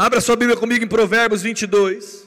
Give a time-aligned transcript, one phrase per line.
[0.00, 2.26] Abra sua Bíblia comigo em Provérbios 22.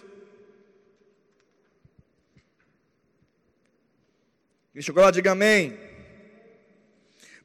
[4.71, 5.75] Quem chegou lá, diga amém.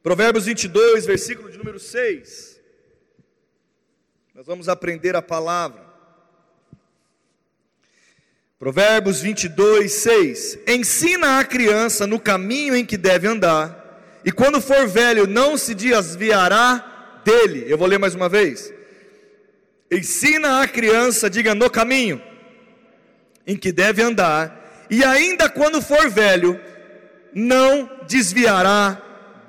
[0.03, 2.61] Provérbios 22, versículo de número 6.
[4.35, 5.83] Nós vamos aprender a palavra.
[8.59, 10.59] Provérbios 22, 6.
[10.67, 15.73] Ensina a criança no caminho em que deve andar, e quando for velho, não se
[15.73, 17.65] desviará dele.
[17.67, 18.77] Eu vou ler mais uma vez.
[19.91, 22.21] Ensina a criança, diga no caminho
[23.45, 26.59] em que deve andar, e ainda quando for velho,
[27.33, 29.01] não desviará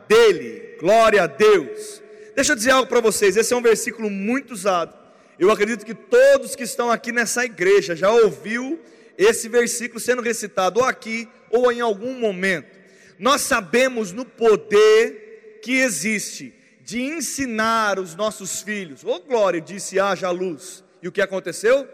[0.09, 0.77] dele.
[0.81, 2.01] Glória a Deus.
[2.35, 4.97] Deixa eu dizer algo para vocês, esse é um versículo muito usado.
[5.39, 8.81] Eu acredito que todos que estão aqui nessa igreja já ouviu
[9.19, 12.79] esse versículo sendo recitado ou aqui ou em algum momento.
[13.19, 16.55] Nós sabemos no poder que existe
[16.91, 19.05] de ensinar os nossos filhos.
[19.05, 20.83] Ô oh, glória, disse haja luz.
[21.01, 21.89] E o que aconteceu?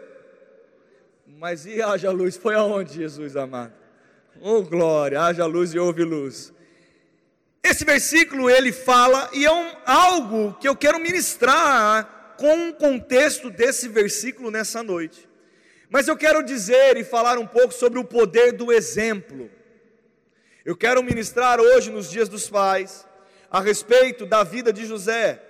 [1.27, 3.73] Mas e haja luz foi aonde, Jesus amado?
[4.41, 6.51] Ô oh, glória, haja luz e houve luz.
[7.61, 13.51] Esse versículo ele fala e é um, algo que eu quero ministrar com o contexto
[13.51, 15.29] desse versículo nessa noite.
[15.91, 19.47] Mas eu quero dizer e falar um pouco sobre o poder do exemplo.
[20.65, 23.06] Eu quero ministrar hoje, nos dias dos pais,
[23.51, 25.41] a respeito da vida de José,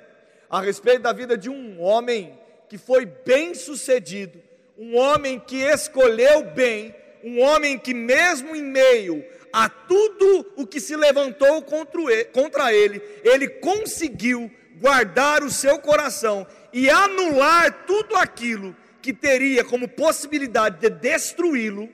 [0.50, 2.38] a respeito da vida de um homem
[2.70, 4.40] que foi bem sucedido,
[4.78, 10.80] um homem que escolheu bem, um homem que, mesmo em meio a tudo o que
[10.80, 11.64] se levantou
[12.31, 19.88] contra ele, ele conseguiu guardar o seu coração e anular tudo aquilo que teria como
[19.88, 21.90] possibilidade de destruí-lo,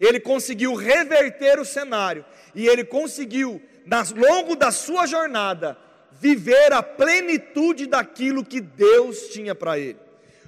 [0.00, 5.76] ele conseguiu reverter o cenário e ele conseguiu, ao longo da sua jornada,
[6.12, 9.98] viver a plenitude daquilo que Deus tinha para ele.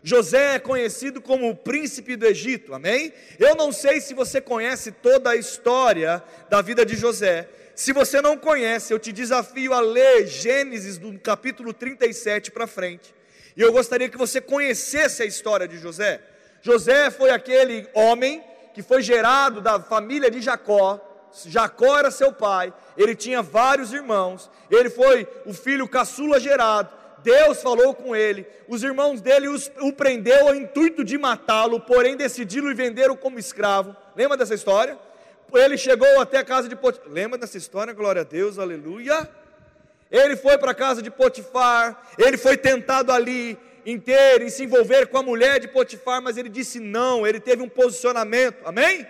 [0.05, 3.13] José é conhecido como o príncipe do Egito, amém?
[3.39, 7.49] Eu não sei se você conhece toda a história da vida de José.
[7.75, 13.15] Se você não conhece, eu te desafio a ler Gênesis do capítulo 37 para frente.
[13.57, 16.21] E eu gostaria que você conhecesse a história de José.
[16.63, 18.43] José foi aquele homem
[18.75, 21.01] que foi gerado da família de Jacó.
[21.47, 27.03] Jacó era seu pai, ele tinha vários irmãos, ele foi o filho caçula gerado.
[27.23, 32.17] Deus falou com ele, os irmãos dele os, o prendeu ao intuito de matá-lo, porém
[32.17, 33.97] decidiram e venderam como escravo.
[34.17, 34.99] Lembra dessa história?
[35.55, 37.11] Ele chegou até a casa de Potifar.
[37.11, 37.93] Lembra dessa história?
[37.93, 39.29] Glória a Deus, aleluia.
[40.11, 44.65] Ele foi para a casa de Potifar, ele foi tentado ali em ter, em se
[44.65, 49.07] envolver com a mulher de Potifar, mas ele disse não, ele teve um posicionamento, amém?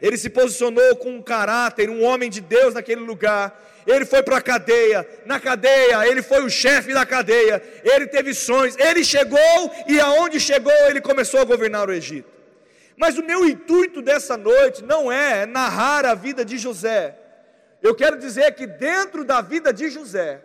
[0.00, 3.62] Ele se posicionou com um caráter, um homem de Deus naquele lugar.
[3.86, 8.34] Ele foi para a cadeia, na cadeia, ele foi o chefe da cadeia, ele teve
[8.34, 12.28] sonhos, ele chegou e aonde chegou, ele começou a governar o Egito.
[12.96, 17.14] Mas o meu intuito dessa noite não é narrar a vida de José,
[17.86, 20.42] eu quero dizer que dentro da vida de José,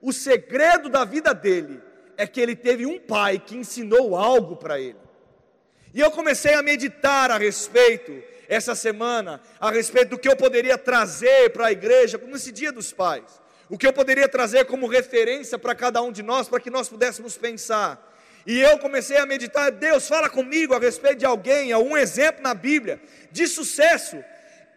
[0.00, 1.80] o segredo da vida dele
[2.16, 4.98] é que ele teve um pai que ensinou algo para ele.
[5.94, 8.12] E eu comecei a meditar a respeito,
[8.52, 12.92] essa semana, a respeito do que eu poderia trazer para a igreja nesse dia dos
[12.92, 13.40] pais.
[13.70, 16.86] O que eu poderia trazer como referência para cada um de nós, para que nós
[16.86, 18.12] pudéssemos pensar.
[18.46, 22.52] E eu comecei a meditar, Deus, fala comigo a respeito de alguém, algum exemplo na
[22.52, 24.22] Bíblia de sucesso,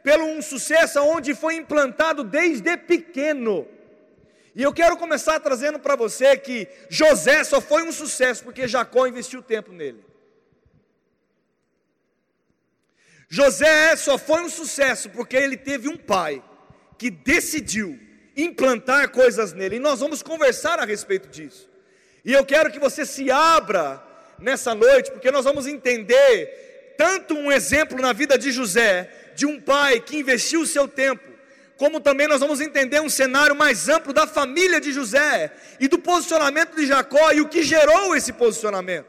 [0.01, 3.67] pelo um sucesso onde foi implantado desde pequeno.
[4.55, 9.05] E eu quero começar trazendo para você que José só foi um sucesso porque Jacó
[9.05, 10.14] investiu tempo nele.
[13.29, 16.43] José só foi um sucesso porque ele teve um pai
[16.97, 17.99] que decidiu
[18.35, 19.77] implantar coisas nele.
[19.77, 21.69] E nós vamos conversar a respeito disso.
[22.23, 24.01] E eu quero que você se abra
[24.39, 29.59] nessa noite, porque nós vamos entender tanto um exemplo na vida de José, de um
[29.59, 31.23] pai que investiu o seu tempo,
[31.77, 35.99] como também nós vamos entender um cenário mais amplo da família de José e do
[35.99, 39.07] posicionamento de Jacó e o que gerou esse posicionamento.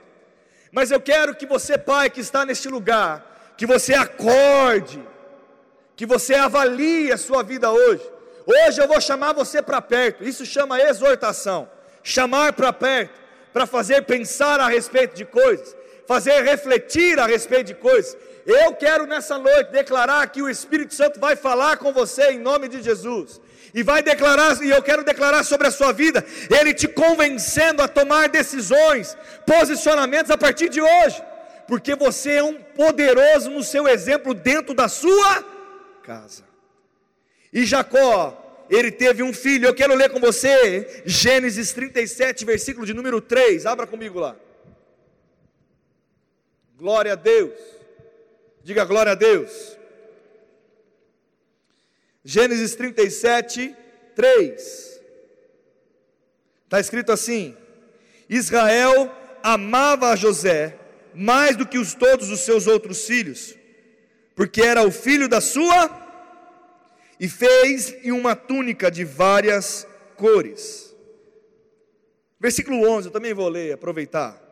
[0.72, 5.02] Mas eu quero que você, pai, que está neste lugar, que você acorde,
[5.96, 8.02] que você avalie a sua vida hoje.
[8.46, 11.68] Hoje eu vou chamar você para perto, isso chama exortação.
[12.02, 13.18] Chamar para perto,
[13.52, 15.74] para fazer pensar a respeito de coisas,
[16.06, 18.16] fazer refletir a respeito de coisas.
[18.46, 22.68] Eu quero nessa noite declarar que o Espírito Santo vai falar com você em nome
[22.68, 23.40] de Jesus.
[23.74, 27.88] E vai declarar, e eu quero declarar sobre a sua vida, ele te convencendo a
[27.88, 31.22] tomar decisões, posicionamentos a partir de hoje,
[31.66, 35.42] porque você é um poderoso no seu exemplo dentro da sua
[36.02, 36.44] casa.
[37.52, 42.94] E Jacó, ele teve um filho, eu quero ler com você Gênesis 37, versículo de
[42.94, 44.36] número 3, abra comigo lá.
[46.76, 47.58] Glória a Deus.
[48.62, 49.76] Diga glória a Deus.
[52.24, 53.74] Gênesis 37,
[54.14, 55.00] 3.
[56.64, 57.56] Está escrito assim:
[58.28, 59.10] Israel
[59.42, 60.76] amava José
[61.16, 63.54] mais do que os, todos os seus outros filhos,
[64.34, 65.90] porque era o filho da sua,
[67.18, 69.86] e fez-lhe uma túnica de várias
[70.16, 70.94] cores.
[72.38, 74.42] Versículo 11, eu também vou ler, aproveitar.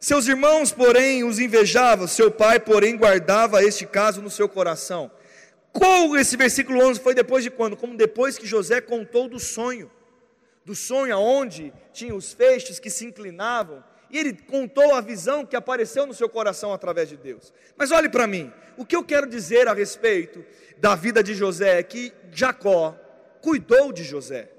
[0.00, 5.10] Seus irmãos, porém, os invejavam, seu pai, porém, guardava este caso no seu coração.
[5.72, 7.76] Qual esse versículo 11 foi depois de quando?
[7.76, 9.90] Como depois que José contou do sonho,
[10.64, 15.56] do sonho aonde tinha os feixes que se inclinavam, e ele contou a visão que
[15.56, 17.52] apareceu no seu coração através de Deus.
[17.76, 20.44] Mas olhe para mim, o que eu quero dizer a respeito
[20.78, 22.94] da vida de José é que Jacó
[23.40, 24.50] cuidou de José.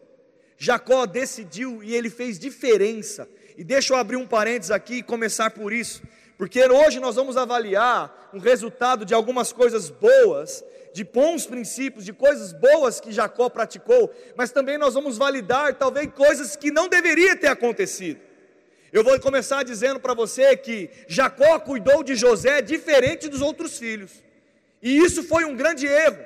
[0.58, 3.28] Jacó decidiu e ele fez diferença.
[3.58, 6.02] E deixa eu abrir um parênteses aqui e começar por isso,
[6.38, 10.64] porque hoje nós vamos avaliar o resultado de algumas coisas boas
[10.94, 16.10] de bons princípios, de coisas boas que Jacó praticou, mas também nós vamos validar talvez
[16.12, 18.20] coisas que não deveria ter acontecido.
[18.92, 24.12] Eu vou começar dizendo para você que Jacó cuidou de José diferente dos outros filhos.
[24.81, 26.24] E isso foi um grande erro,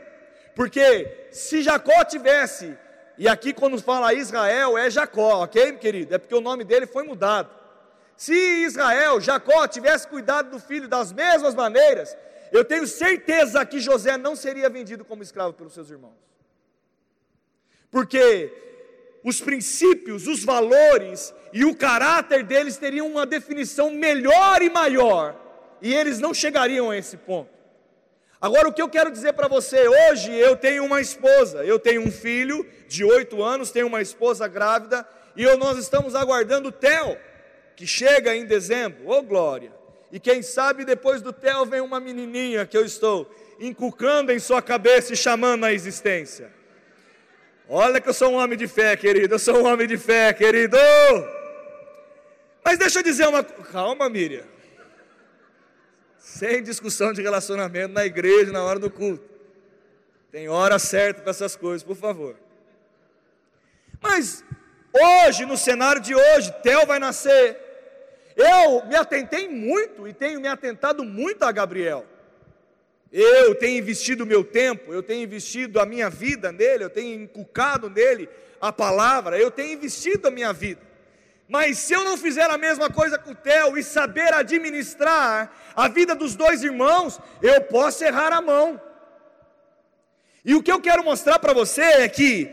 [0.56, 2.78] porque se Jacó tivesse,
[3.18, 6.14] e aqui quando fala Israel é Jacó, ok, querido?
[6.14, 7.50] É porque o nome dele foi mudado.
[8.16, 12.16] Se Israel, Jacó, tivesse cuidado do filho das mesmas maneiras,
[12.52, 16.20] eu tenho certeza que José não seria vendido como escravo pelos seus irmãos.
[17.90, 18.71] Porque
[19.24, 25.36] os princípios, os valores e o caráter deles teriam uma definição melhor e maior,
[25.82, 27.50] e eles não chegariam a esse ponto.
[28.40, 32.02] Agora, o que eu quero dizer para você, hoje eu tenho uma esposa, eu tenho
[32.02, 36.72] um filho de oito anos, tenho uma esposa grávida, e eu, nós estamos aguardando o
[36.72, 37.18] Theo,
[37.76, 39.72] que chega em dezembro, ô oh, glória!
[40.12, 44.62] E quem sabe depois do Theo vem uma menininha que eu estou encucando em sua
[44.62, 46.52] cabeça e chamando à existência.
[47.74, 49.34] Olha que eu sou um homem de fé, querido.
[49.34, 50.76] Eu sou um homem de fé, querido.
[52.66, 54.44] Mas deixa eu dizer uma calma, Miriam.
[56.18, 59.24] Sem discussão de relacionamento na igreja na hora do culto.
[60.34, 62.36] Tem hora certa para essas coisas, por favor.
[64.02, 64.44] Mas
[64.92, 67.58] hoje, no cenário de hoje, Theo vai nascer.
[68.36, 72.06] Eu me atentei muito e tenho me atentado muito a Gabriel.
[73.12, 77.22] Eu tenho investido o meu tempo, eu tenho investido a minha vida nele, eu tenho
[77.22, 78.30] inculcado nele
[78.62, 80.80] a palavra, eu tenho investido a minha vida.
[81.52, 85.90] Mas se eu não fizer a mesma coisa com o Theo e saber administrar a
[85.90, 88.80] vida dos dois irmãos, eu posso errar a mão.
[90.46, 92.50] E o que eu quero mostrar para você é que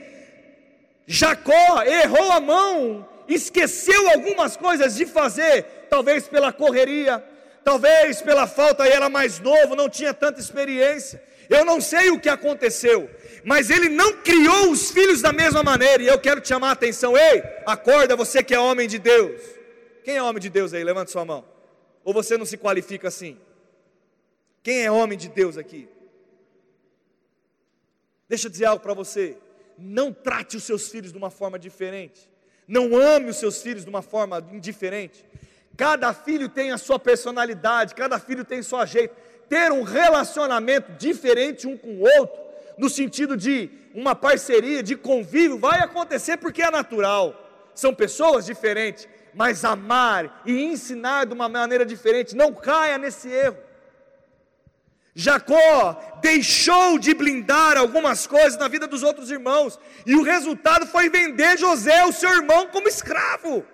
[1.07, 7.25] Jacó errou a mão, esqueceu algumas coisas de fazer, talvez pela correria,
[7.65, 11.23] talvez pela falta, ele era mais novo, não tinha tanta experiência.
[11.49, 13.11] Eu não sei o que aconteceu,
[13.45, 16.03] mas ele não criou os filhos da mesma maneira.
[16.03, 17.17] E eu quero te chamar a atenção.
[17.17, 19.41] Ei, acorda você que é homem de Deus.
[20.05, 20.85] Quem é homem de Deus aí?
[20.85, 21.45] Levante sua mão.
[22.05, 23.39] Ou você não se qualifica assim?
[24.63, 25.89] Quem é homem de Deus aqui?
[28.29, 29.39] Deixa eu dizer algo para você.
[29.79, 32.29] Não trate os seus filhos de uma forma diferente.
[32.67, 35.25] Não ame os seus filhos de uma forma indiferente.
[35.79, 39.15] Cada filho tem a sua personalidade, cada filho tem seu jeito.
[39.49, 42.37] Ter um relacionamento diferente um com o outro,
[42.77, 47.33] no sentido de uma parceria, de convívio, vai acontecer porque é natural.
[47.77, 53.59] São pessoas diferentes, mas amar e ensinar de uma maneira diferente, não caia nesse erro.
[55.15, 61.09] Jacó deixou de blindar algumas coisas na vida dos outros irmãos, e o resultado foi
[61.09, 63.65] vender José, o seu irmão, como escravo.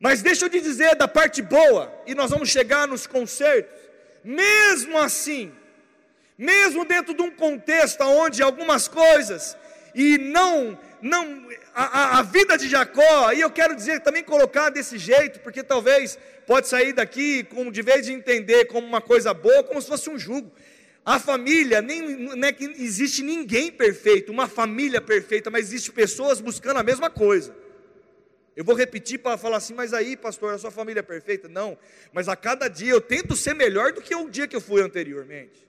[0.00, 3.78] Mas deixa eu te dizer da parte boa, e nós vamos chegar nos concertos.
[4.24, 5.52] Mesmo assim,
[6.38, 9.54] mesmo dentro de um contexto onde algumas coisas,
[9.94, 14.96] e não, não a, a, vida de Jacó, e eu quero dizer também colocar desse
[14.96, 19.62] jeito, porque talvez pode sair daqui, com, de vez de entender como uma coisa boa,
[19.62, 20.50] como se fosse um jugo.
[21.04, 26.78] A família, nem é que existe ninguém perfeito, uma família perfeita, mas existe pessoas buscando
[26.78, 27.54] a mesma coisa.
[28.56, 31.48] Eu vou repetir para falar assim, mas aí, pastor, a sua família é perfeita?
[31.48, 31.78] Não,
[32.12, 34.82] mas a cada dia eu tento ser melhor do que o dia que eu fui
[34.82, 35.68] anteriormente.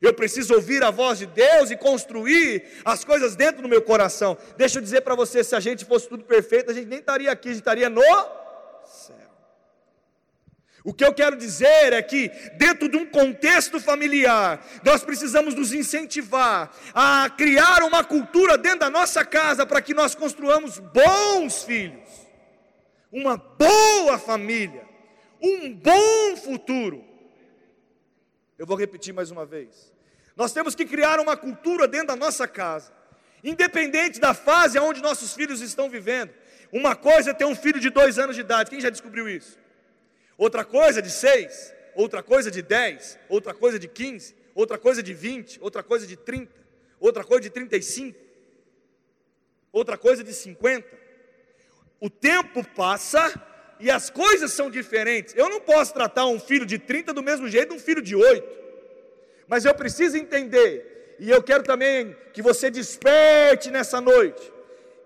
[0.00, 4.36] Eu preciso ouvir a voz de Deus e construir as coisas dentro do meu coração.
[4.56, 7.30] Deixa eu dizer para você: se a gente fosse tudo perfeito, a gente nem estaria
[7.30, 8.02] aqui, a gente estaria no.
[10.84, 15.72] O que eu quero dizer é que, dentro de um contexto familiar, nós precisamos nos
[15.72, 22.22] incentivar a criar uma cultura dentro da nossa casa para que nós construamos bons filhos
[23.12, 24.88] uma boa família,
[25.40, 27.04] um bom futuro.
[28.58, 29.92] Eu vou repetir mais uma vez.
[30.34, 32.90] Nós temos que criar uma cultura dentro da nossa casa,
[33.44, 36.32] independente da fase onde nossos filhos estão vivendo.
[36.72, 39.58] Uma coisa é ter um filho de dois anos de idade, quem já descobriu isso?
[40.44, 45.14] Outra coisa de seis, outra coisa de dez, outra coisa de quinze, outra coisa de
[45.14, 46.60] vinte, outra coisa de trinta,
[46.98, 48.18] outra coisa de trinta e cinco,
[49.70, 50.98] outra coisa de cinquenta.
[52.00, 53.22] O tempo passa
[53.78, 55.32] e as coisas são diferentes.
[55.36, 58.16] Eu não posso tratar um filho de 30 do mesmo jeito de um filho de
[58.16, 58.44] 8.
[59.46, 64.52] Mas eu preciso entender, e eu quero também que você desperte nessa noite,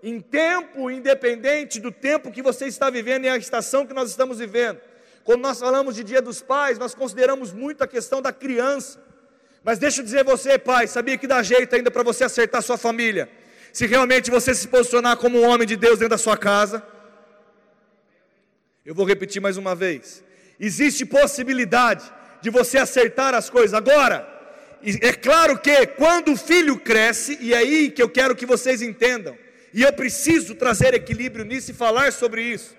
[0.01, 4.39] em tempo independente do tempo que você está vivendo e a estação que nós estamos
[4.39, 4.86] vivendo.
[5.27, 8.99] Quando nós falamos de Dia dos Pais, nós consideramos muito a questão da criança.
[9.63, 12.77] Mas deixa eu dizer você, pai, sabia que dá jeito ainda para você acertar sua
[12.77, 13.29] família?
[13.77, 16.81] se realmente você se posicionar como um homem de Deus dentro da sua casa.
[18.83, 20.23] Eu vou repetir mais uma vez:
[20.59, 22.03] existe possibilidade
[22.41, 23.75] de você acertar as coisas.
[23.75, 24.27] Agora,
[24.83, 28.81] é claro que quando o filho cresce, e é aí que eu quero que vocês
[28.81, 29.37] entendam,
[29.71, 32.75] e eu preciso trazer equilíbrio nisso e falar sobre isso.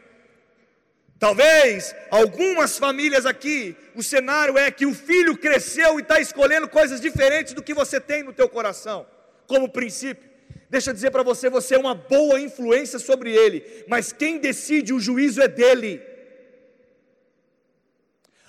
[1.18, 7.00] Talvez algumas famílias aqui, o cenário é que o filho cresceu e está escolhendo coisas
[7.00, 9.04] diferentes do que você tem no teu coração,
[9.46, 10.28] como princípio.
[10.70, 14.92] Deixa eu dizer para você, você é uma boa influência sobre ele, mas quem decide
[14.92, 16.00] o juízo é dele.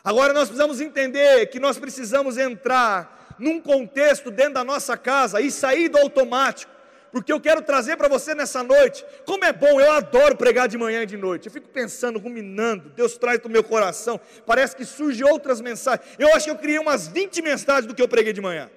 [0.04, 5.50] Agora nós precisamos entender que nós precisamos entrar num contexto dentro da nossa casa e
[5.50, 6.72] sair do automático,
[7.12, 10.78] porque eu quero trazer para você nessa noite, como é bom, eu adoro pregar de
[10.78, 14.76] manhã e de noite, eu fico pensando, ruminando, Deus traz para o meu coração, parece
[14.76, 18.08] que surgem outras mensagens, eu acho que eu criei umas 20 mensagens do que eu
[18.08, 18.70] preguei de manhã.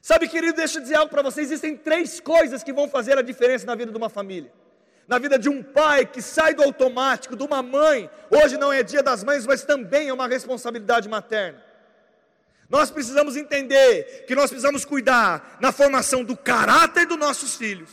[0.00, 3.20] Sabe, querido, deixa eu dizer algo para vocês: existem três coisas que vão fazer a
[3.20, 4.50] diferença na vida de uma família.
[5.06, 8.82] Na vida de um pai que sai do automático, de uma mãe, hoje não é
[8.82, 11.62] dia das mães, mas também é uma responsabilidade materna.
[12.68, 17.90] Nós precisamos entender que nós precisamos cuidar na formação do caráter dos nossos filhos.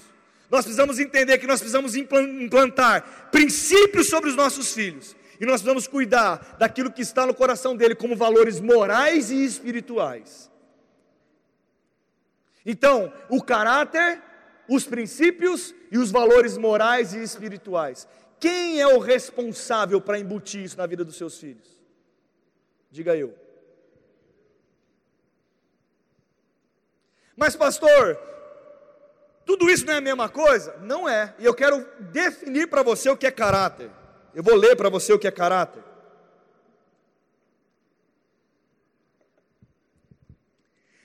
[0.52, 5.16] Nós precisamos entender que nós precisamos implantar princípios sobre os nossos filhos.
[5.40, 10.52] E nós precisamos cuidar daquilo que está no coração dele como valores morais e espirituais.
[12.66, 14.22] Então, o caráter,
[14.68, 18.08] os princípios e os valores morais e espirituais.
[18.40, 21.80] Quem é o responsável para embutir isso na vida dos seus filhos?
[22.92, 23.45] Diga eu.
[27.36, 28.18] Mas, pastor,
[29.46, 30.76] tudo isso não é a mesma coisa?
[30.82, 31.34] Não é.
[31.38, 33.90] E eu quero definir para você o que é caráter.
[34.34, 35.84] Eu vou ler para você o que é caráter.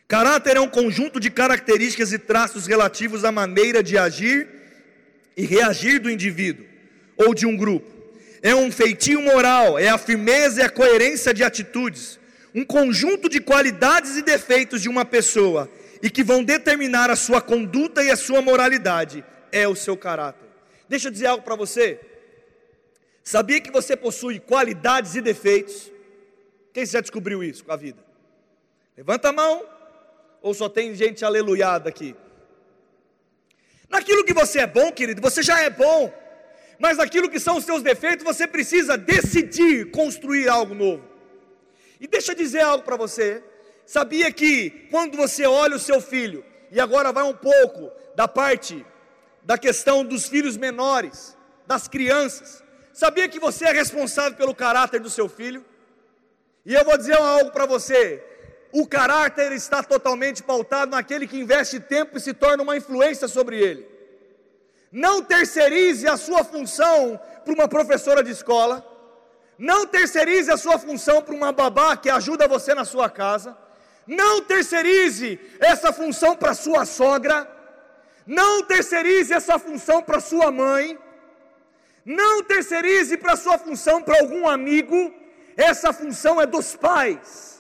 [0.09, 4.49] Caráter é um conjunto de características e traços relativos à maneira de agir
[5.37, 6.67] e reagir do indivíduo
[7.17, 7.89] ou de um grupo.
[8.43, 12.19] É um feitio moral, é a firmeza e a coerência de atitudes,
[12.53, 15.71] um conjunto de qualidades e defeitos de uma pessoa
[16.03, 20.49] e que vão determinar a sua conduta e a sua moralidade, é o seu caráter.
[20.89, 22.01] Deixa eu dizer algo para você.
[23.23, 25.91] Sabia que você possui qualidades e defeitos?
[26.73, 28.03] Quem já descobriu isso com a vida?
[28.97, 29.65] Levanta a mão,
[30.41, 32.17] ou só tem gente aleluiada aqui?
[33.89, 36.13] Naquilo que você é bom, querido, você já é bom.
[36.79, 41.05] Mas naquilo que são os seus defeitos, você precisa decidir construir algo novo.
[42.01, 43.43] E deixa eu dizer algo para você.
[43.91, 48.87] Sabia que quando você olha o seu filho, e agora vai um pouco da parte
[49.43, 52.63] da questão dos filhos menores, das crianças.
[52.93, 55.65] Sabia que você é responsável pelo caráter do seu filho?
[56.65, 58.23] E eu vou dizer algo para você:
[58.71, 63.59] o caráter está totalmente pautado naquele que investe tempo e se torna uma influência sobre
[63.59, 63.89] ele.
[64.93, 68.87] Não terceirize a sua função para uma professora de escola.
[69.59, 73.59] Não terceirize a sua função para uma babá que ajuda você na sua casa.
[74.07, 77.49] Não terceirize essa função para sua sogra.
[78.27, 80.99] Não terceirize essa função para sua mãe.
[82.05, 85.15] Não terceirize para sua função para algum amigo.
[85.57, 87.51] Essa função é dos pais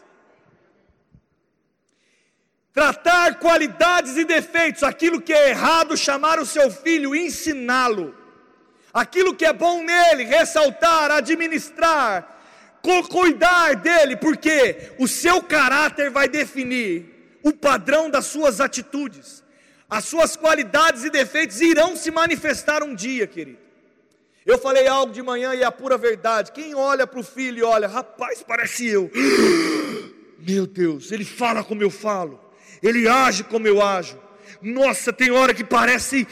[2.73, 8.15] tratar qualidades e defeitos, aquilo que é errado, chamar o seu filho, ensiná-lo,
[8.93, 12.40] aquilo que é bom nele, ressaltar, administrar,
[13.09, 19.43] cuidar dele, porque o seu caráter vai definir o padrão das suas atitudes,
[19.89, 23.59] as suas qualidades e defeitos irão se manifestar um dia, querido.
[24.47, 26.53] Eu falei algo de manhã e é a pura verdade.
[26.53, 29.11] Quem olha para o filho e olha, rapaz, parece eu.
[30.39, 32.51] Meu Deus, ele fala como eu falo
[32.83, 34.19] ele age como eu ajo.
[34.63, 36.27] Nossa, tem hora que parece,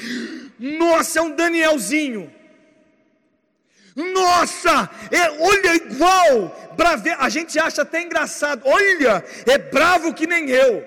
[0.58, 2.32] nossa, é um Danielzinho.
[3.98, 10.48] Nossa, é, olha igual, brave, a gente acha até engraçado, olha, é bravo que nem
[10.50, 10.86] eu.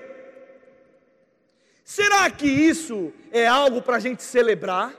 [1.84, 4.94] Será que isso é algo para a gente celebrar?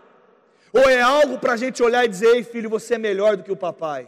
[0.72, 3.44] Ou é algo para a gente olhar e dizer, ei filho, você é melhor do
[3.44, 4.08] que o papai,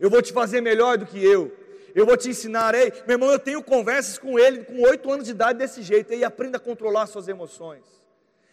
[0.00, 1.54] eu vou te fazer melhor do que eu,
[1.94, 5.26] eu vou te ensinar, ei, meu irmão, eu tenho conversas com ele com oito anos
[5.26, 7.84] de idade desse jeito, e aprenda a controlar suas emoções.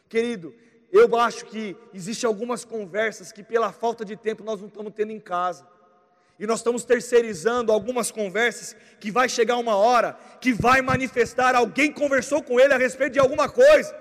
[0.09, 0.53] Querido,
[0.93, 5.11] eu acho que existem algumas conversas que pela falta de tempo nós não estamos tendo
[5.11, 5.67] em casa.
[6.39, 11.91] E nós estamos terceirizando algumas conversas que vai chegar uma hora que vai manifestar alguém
[11.91, 13.91] conversou com ele a respeito de alguma coisa.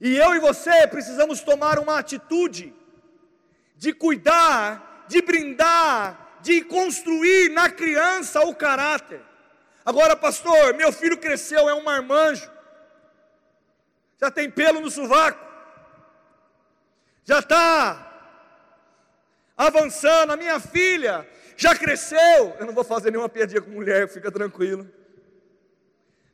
[0.00, 2.74] E eu e você precisamos tomar uma atitude
[3.76, 9.20] de cuidar, de brindar, de construir na criança o caráter.
[9.84, 12.53] Agora, pastor, meu filho cresceu, é um marmanjo
[14.20, 15.44] já tem pelo no sovaco,
[17.24, 18.14] já está
[19.56, 20.32] avançando.
[20.32, 22.54] A minha filha já cresceu.
[22.58, 24.88] Eu não vou fazer nenhuma piadinha com mulher, fica tranquilo.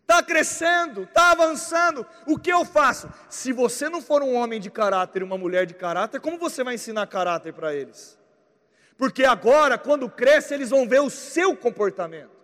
[0.03, 2.05] Está crescendo, está avançando.
[2.27, 3.09] O que eu faço?
[3.29, 6.65] Se você não for um homem de caráter e uma mulher de caráter, como você
[6.65, 8.19] vai ensinar caráter para eles?
[8.99, 12.41] Porque agora, quando cresce, eles vão ver o seu comportamento.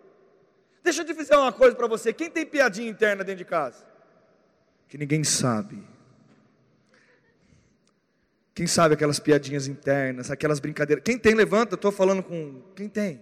[0.81, 3.85] Deixa eu te dizer uma coisa para você: quem tem piadinha interna dentro de casa?
[4.87, 5.83] Que ninguém sabe.
[8.53, 11.03] Quem sabe aquelas piadinhas internas, aquelas brincadeiras.
[11.03, 12.61] Quem tem, levanta, estou falando com.
[12.75, 13.21] Quem tem?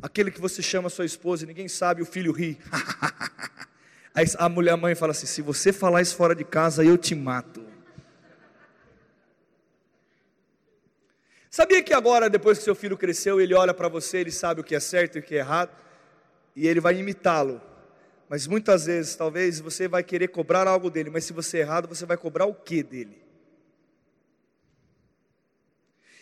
[0.00, 2.58] Aquele que você chama sua esposa e ninguém sabe, o filho ri.
[4.14, 6.96] Aí a mulher, a mãe fala assim: se você falar isso fora de casa, eu
[6.96, 7.66] te mato.
[11.50, 14.64] Sabia que agora, depois que seu filho cresceu, ele olha para você, ele sabe o
[14.64, 15.70] que é certo e o que é errado,
[16.54, 17.60] e ele vai imitá-lo.
[18.28, 21.86] Mas muitas vezes, talvez você vai querer cobrar algo dele, mas se você é errado,
[21.86, 23.22] você vai cobrar o que dele?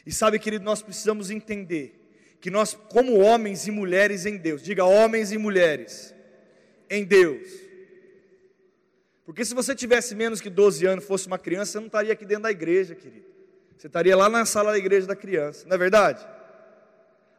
[0.05, 2.01] E sabe, querido, nós precisamos entender
[2.41, 6.15] que nós, como homens e mulheres em Deus, diga homens e mulheres
[6.91, 7.49] em Deus.
[9.25, 12.27] Porque se você tivesse menos que 12 anos, fosse uma criança, você não estaria aqui
[12.27, 13.25] dentro da igreja, querido.
[13.79, 16.34] Você estaria lá na sala da igreja da criança, não é verdade?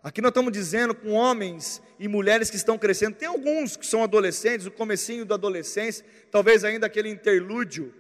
[0.06, 3.16] Aqui nós estamos dizendo com homens e mulheres que estão crescendo.
[3.16, 7.92] Tem alguns que são adolescentes, o comecinho da adolescência, talvez ainda aquele interlúdio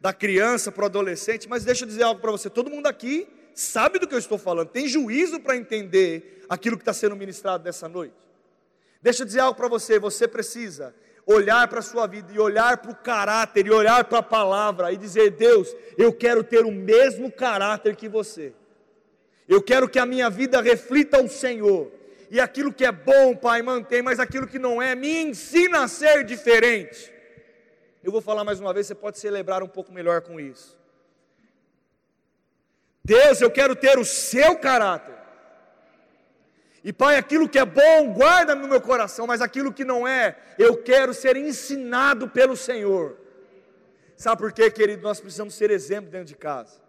[0.00, 2.50] da criança para o adolescente, mas deixa eu dizer algo para você.
[2.50, 6.82] Todo mundo aqui sabe do que eu estou falando, tem juízo para entender aquilo que
[6.82, 8.16] está sendo ministrado nessa noite.
[9.00, 10.92] Deixa eu dizer algo para você, você precisa
[11.24, 14.90] olhar para a sua vida e olhar para o caráter e olhar para a palavra
[14.90, 18.52] e dizer: Deus, eu quero ter o mesmo caráter que você.
[19.48, 21.90] Eu quero que a minha vida reflita o Senhor.
[22.30, 25.88] E aquilo que é bom, Pai, mantém, mas aquilo que não é, me ensina a
[25.88, 27.12] ser diferente.
[28.02, 30.78] Eu vou falar mais uma vez, você pode celebrar um pouco melhor com isso.
[33.04, 35.14] Deus, eu quero ter o seu caráter.
[36.84, 40.36] E Pai, aquilo que é bom, guarda no meu coração, mas aquilo que não é,
[40.58, 43.16] eu quero ser ensinado pelo Senhor.
[44.16, 45.02] Sabe por quê, querido?
[45.02, 46.80] Nós precisamos ser exemplo dentro de casa.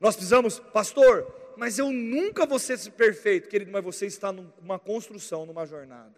[0.00, 5.46] Nós precisamos, pastor, mas eu nunca vou ser perfeito, querido, mas você está numa construção,
[5.46, 6.14] numa jornada.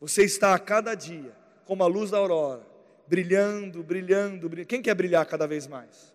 [0.00, 2.66] Você está a cada dia, como a luz da aurora,
[3.06, 4.68] brilhando, brilhando, brilhando.
[4.68, 6.12] Quem quer brilhar cada vez mais?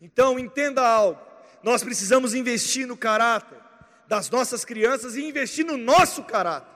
[0.00, 1.20] Então, entenda algo.
[1.62, 3.58] Nós precisamos investir no caráter
[4.06, 6.72] das nossas crianças e investir no nosso caráter.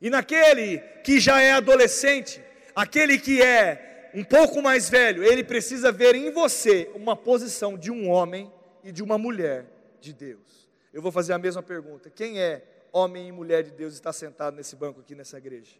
[0.00, 2.42] E naquele que já é adolescente,
[2.74, 7.90] aquele que é um pouco mais velho, ele precisa ver em você uma posição de
[7.90, 9.66] um homem e de uma mulher
[10.00, 10.68] de Deus.
[10.92, 14.56] Eu vou fazer a mesma pergunta: quem é homem e mulher de Deus está sentado
[14.56, 15.76] nesse banco aqui nessa igreja?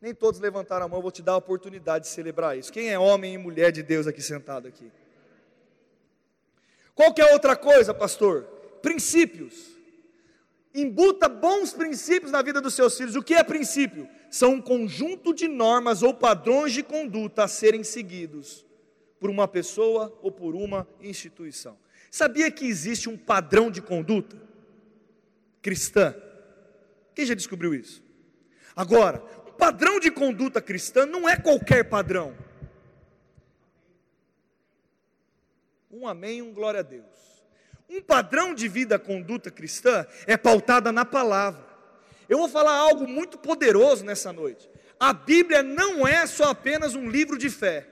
[0.00, 2.72] Nem todos levantaram a mão, eu vou te dar a oportunidade de celebrar isso.
[2.72, 4.90] Quem é homem e mulher de Deus aqui sentado aqui?
[6.94, 8.44] Qual que é outra coisa, pastor?
[8.80, 9.76] Princípios.
[10.72, 13.16] Embuta bons princípios na vida dos seus filhos.
[13.16, 14.08] O que é princípio?
[14.30, 18.66] São um conjunto de normas ou padrões de conduta a serem seguidos
[19.18, 21.76] por uma pessoa ou por uma instituição.
[22.10, 24.36] Sabia que existe um padrão de conduta
[25.60, 26.14] cristã?
[27.14, 28.02] Quem já descobriu isso?
[28.74, 32.34] Agora, um padrão de conduta cristã não é qualquer padrão.
[35.90, 37.04] Um amém, um glória a Deus.
[37.88, 41.67] Um padrão de vida, conduta cristã é pautada na palavra.
[42.28, 44.68] Eu vou falar algo muito poderoso nessa noite.
[45.00, 47.86] A Bíblia não é só apenas um livro de fé.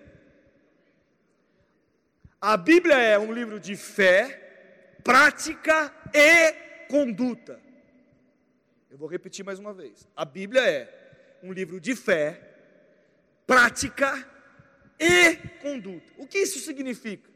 [2.40, 6.52] A Bíblia é um livro de fé, prática e
[6.88, 7.60] conduta.
[8.90, 10.06] Eu vou repetir mais uma vez.
[10.14, 12.40] A Bíblia é um livro de fé,
[13.46, 14.28] prática
[14.98, 16.12] e conduta.
[16.18, 17.30] O que isso significa?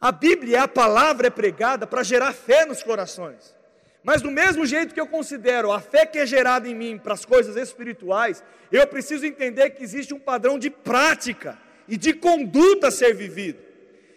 [0.00, 3.54] A Bíblia, a palavra é pregada para gerar fé nos corações.
[4.02, 7.14] Mas do mesmo jeito que eu considero a fé que é gerada em mim para
[7.14, 12.88] as coisas espirituais, eu preciso entender que existe um padrão de prática e de conduta
[12.88, 13.58] a ser vivido.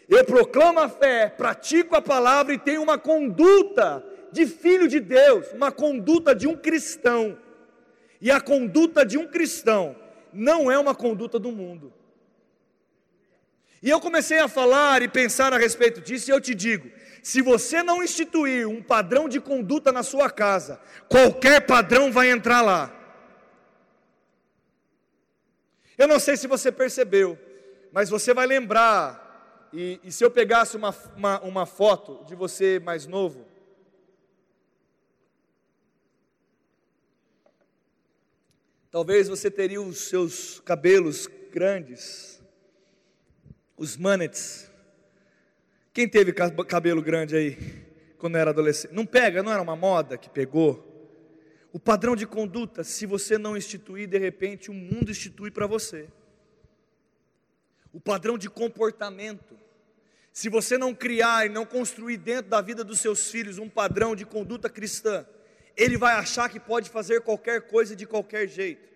[0.08, 5.52] Eu proclamo a fé, pratico a palavra e tenho uma conduta de filho de Deus,
[5.52, 7.38] uma conduta de um cristão.
[8.22, 9.96] E a conduta de um cristão
[10.32, 11.94] não é uma conduta do mundo.
[13.82, 16.90] E eu comecei a falar e pensar a respeito disso, e eu te digo:
[17.24, 22.62] se você não instituir um padrão de conduta na sua casa, qualquer padrão vai entrar
[22.62, 22.94] lá.
[25.98, 27.40] Eu não sei se você percebeu,
[27.94, 32.78] mas você vai lembrar, e, e se eu pegasse uma, uma, uma foto de você
[32.80, 33.48] mais novo,
[38.92, 42.44] talvez você teria os seus cabelos grandes,
[43.78, 44.73] os manetes.
[45.94, 47.58] Quem teve cabelo grande aí
[48.18, 48.92] quando era adolescente?
[48.92, 50.90] Não pega, não era uma moda que pegou?
[51.72, 56.08] O padrão de conduta, se você não instituir, de repente o mundo institui para você.
[57.92, 59.56] O padrão de comportamento,
[60.32, 64.16] se você não criar e não construir dentro da vida dos seus filhos um padrão
[64.16, 65.24] de conduta cristã,
[65.78, 68.90] ele vai achar que pode fazer qualquer coisa de qualquer jeito.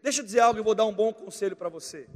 [0.00, 2.06] Deixa eu dizer algo e vou dar um bom conselho para você.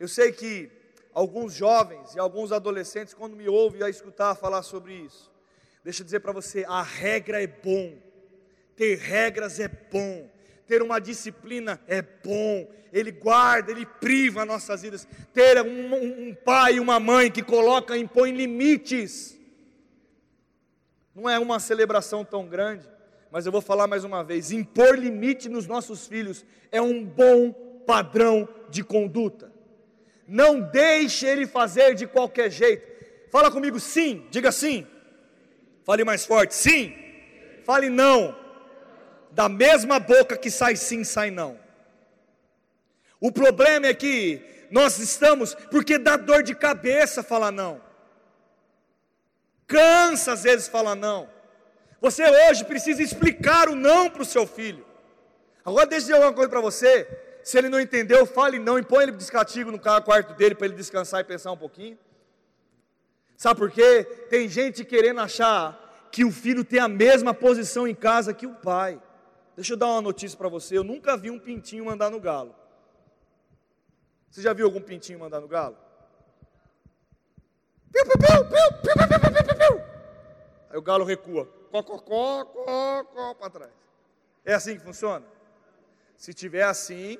[0.00, 0.70] Eu sei que
[1.12, 5.30] alguns jovens e alguns adolescentes, quando me ouvem a escutar falar sobre isso,
[5.82, 7.96] deixa eu dizer para você: a regra é bom,
[8.76, 10.28] ter regras é bom,
[10.66, 15.08] ter uma disciplina é bom, ele guarda, ele priva nossas vidas.
[15.32, 19.38] Ter um, um pai e uma mãe que coloca, impõe limites,
[21.14, 22.88] não é uma celebração tão grande,
[23.30, 27.52] mas eu vou falar mais uma vez: impor limite nos nossos filhos é um bom
[27.86, 29.57] padrão de conduta
[30.28, 32.86] não deixe ele fazer de qualquer jeito.
[33.30, 34.86] Fala comigo, sim, diga sim.
[35.84, 36.94] Fale mais forte, sim.
[37.64, 38.36] Fale não.
[39.30, 41.58] Da mesma boca que sai sim, sai não.
[43.18, 47.80] O problema é que nós estamos, porque dá dor de cabeça falar não.
[49.66, 51.28] Cansa às vezes falar não.
[52.00, 54.86] Você hoje precisa explicar o não para o seu filho.
[55.64, 57.27] Agora deixa eu dizer uma coisa para você.
[57.48, 60.66] Se ele não entendeu, fale não e põe ele de castigo no quarto dele para
[60.66, 61.98] ele descansar e pensar um pouquinho.
[63.38, 64.04] Sabe por quê?
[64.28, 68.54] Tem gente querendo achar que o filho tem a mesma posição em casa que o
[68.56, 69.00] pai.
[69.56, 72.54] Deixa eu dar uma notícia para você: eu nunca vi um pintinho mandar no galo.
[74.30, 75.78] Você já viu algum pintinho mandar no galo?
[77.90, 79.84] Piu, piu, piu,
[80.68, 81.48] Aí o galo recua.
[81.70, 83.72] Cococó, cocó, para trás.
[84.44, 85.24] É assim que funciona?
[86.14, 87.16] Se tiver assim,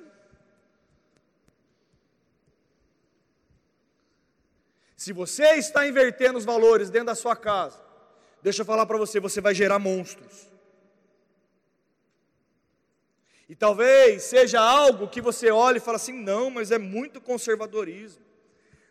[4.98, 7.80] Se você está invertendo os valores dentro da sua casa,
[8.42, 10.48] deixa eu falar para você, você vai gerar monstros.
[13.48, 18.24] E talvez seja algo que você olhe e fala assim: não, mas é muito conservadorismo.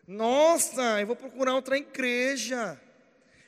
[0.06, 2.80] Nossa, eu vou procurar outra igreja,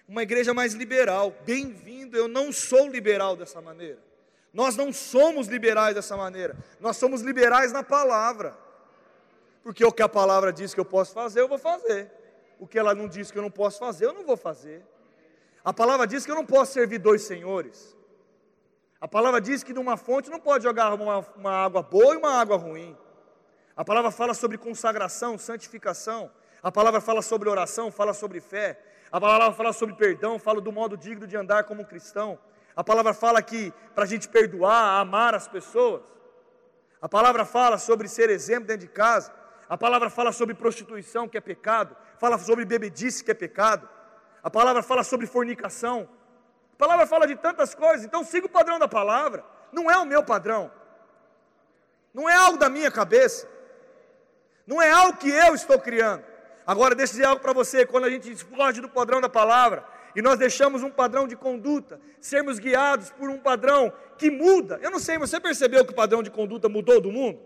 [0.06, 1.34] uma igreja mais liberal.
[1.46, 3.98] Bem-vindo, eu não sou liberal dessa maneira.
[4.52, 6.54] Nós não somos liberais dessa maneira.
[6.78, 8.54] Nós somos liberais na palavra.
[9.62, 12.19] Porque o que a palavra diz que eu posso fazer, eu vou fazer
[12.60, 14.84] o que ela não diz que eu não posso fazer, eu não vou fazer.
[15.64, 17.96] A palavra diz que eu não posso servir dois senhores.
[19.00, 22.38] A palavra diz que numa fonte não pode jogar uma, uma água boa e uma
[22.38, 22.94] água ruim.
[23.74, 26.30] A palavra fala sobre consagração, santificação.
[26.62, 28.78] A palavra fala sobre oração, fala sobre fé.
[29.10, 32.38] A palavra fala sobre perdão, fala do modo digno de andar como cristão.
[32.76, 36.02] A palavra fala que para a gente perdoar, amar as pessoas.
[37.00, 39.39] A palavra fala sobre ser exemplo dentro de casa.
[39.70, 43.88] A palavra fala sobre prostituição, que é pecado, fala sobre bebedice, que é pecado.
[44.42, 46.08] A palavra fala sobre fornicação.
[46.72, 49.44] A palavra fala de tantas coisas, então siga o padrão da palavra.
[49.70, 50.72] Não é o meu padrão.
[52.12, 53.48] Não é algo da minha cabeça.
[54.66, 56.24] Não é algo que eu estou criando.
[56.66, 59.84] Agora, deixa eu dizer algo para você: quando a gente foge do padrão da palavra
[60.16, 64.80] e nós deixamos um padrão de conduta, sermos guiados por um padrão que muda.
[64.82, 67.38] Eu não sei, você percebeu que o padrão de conduta mudou do mundo?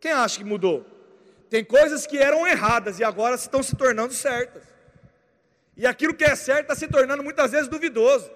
[0.00, 0.97] Quem acha que mudou?
[1.48, 4.62] Tem coisas que eram erradas e agora estão se tornando certas.
[5.76, 8.30] E aquilo que é certo está se tornando muitas vezes duvidoso.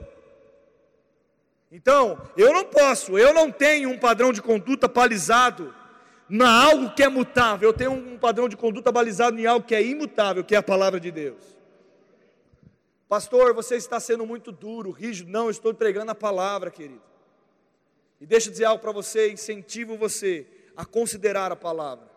[1.70, 5.74] Então, eu não posso, eu não tenho um padrão de conduta balizado
[6.28, 7.68] na algo que é mutável.
[7.68, 10.62] Eu tenho um padrão de conduta balizado em algo que é imutável, que é a
[10.62, 11.42] palavra de Deus.
[13.08, 15.30] Pastor, você está sendo muito duro, rígido.
[15.30, 17.02] Não, eu estou entregando a palavra, querido.
[18.20, 20.46] E deixa eu dizer algo para você, incentivo você
[20.76, 22.11] a considerar a palavra.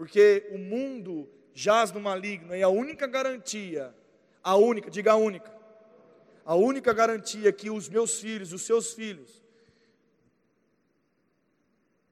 [0.00, 3.94] Porque o mundo jaz no maligno e a única garantia,
[4.42, 5.54] a única, diga a única,
[6.42, 9.44] a única garantia que os meus filhos, os seus filhos,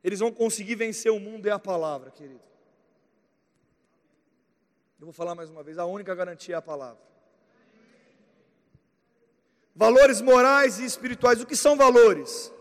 [0.04, 2.42] eles vão conseguir vencer o mundo é a palavra, querido.
[5.00, 7.02] Eu vou falar mais uma vez, a única garantia é a palavra.
[9.74, 11.40] Valores morais e espirituais.
[11.40, 12.52] O que são valores?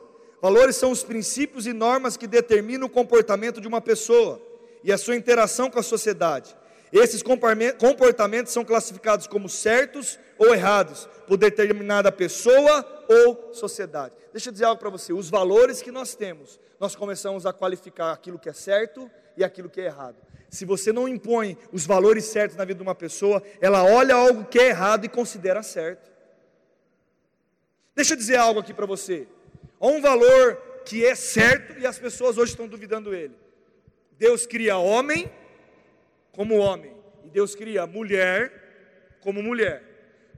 [0.41, 4.46] Valores são os princípios e normas que determinam o comportamento de uma pessoa
[4.83, 6.55] e a sua interação com a sociedade.
[6.91, 14.13] Esses comportamentos são classificados como certos ou errados por determinada pessoa ou sociedade.
[14.31, 18.13] Deixa eu dizer algo para você: os valores que nós temos, nós começamos a qualificar
[18.13, 20.15] aquilo que é certo e aquilo que é errado.
[20.49, 24.45] Se você não impõe os valores certos na vida de uma pessoa, ela olha algo
[24.45, 26.09] que é errado e considera certo.
[27.93, 29.27] Deixa eu dizer algo aqui para você.
[29.79, 33.35] Há um valor que é certo e as pessoas hoje estão duvidando dele.
[34.17, 35.31] Deus cria homem
[36.31, 39.83] como homem e Deus cria mulher como mulher.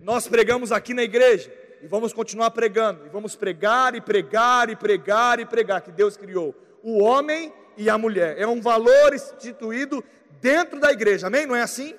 [0.01, 4.75] Nós pregamos aqui na igreja e vamos continuar pregando e vamos pregar e pregar e
[4.75, 8.35] pregar e pregar que Deus criou o homem e a mulher.
[8.37, 10.03] É um valor instituído
[10.41, 11.27] dentro da igreja.
[11.27, 11.45] Amém?
[11.45, 11.95] Não é assim?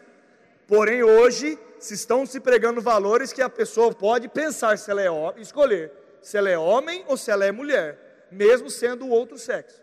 [0.67, 5.41] Porém hoje se estão se pregando valores que a pessoa pode pensar se ela é
[5.41, 9.81] escolher se ela é homem ou se ela é mulher, mesmo sendo o outro sexo.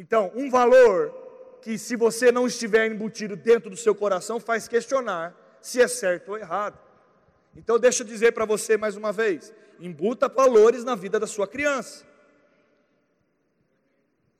[0.00, 1.12] Então, um valor
[1.60, 6.28] que se você não estiver embutido dentro do seu coração faz questionar se é certo
[6.28, 6.78] ou errado.
[7.56, 11.48] Então, deixa eu dizer para você mais uma vez: embuta valores na vida da sua
[11.48, 12.06] criança.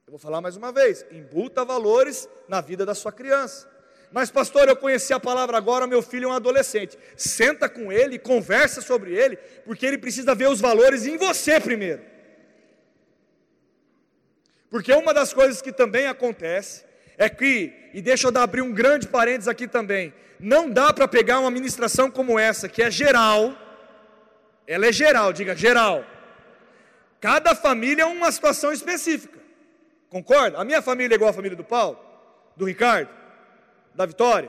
[0.07, 3.68] Eu vou falar mais uma vez: embuta valores na vida da sua criança.
[4.12, 6.97] Mas, pastor, eu conheci a palavra agora, meu filho é um adolescente.
[7.16, 12.18] Senta com ele, conversa sobre ele, porque ele precisa ver os valores em você primeiro.
[14.71, 16.85] Porque uma das coisas que também acontece
[17.17, 21.41] é que, e deixa eu abrir um grande parênteses aqui também, não dá para pegar
[21.41, 23.57] uma ministração como essa, que é geral,
[24.67, 26.05] ela é geral, diga geral.
[27.21, 29.39] Cada família é uma situação específica,
[30.09, 30.59] concorda?
[30.59, 31.99] A minha família é igual à família do Paulo,
[32.57, 33.19] do Ricardo
[33.99, 34.49] da vitória?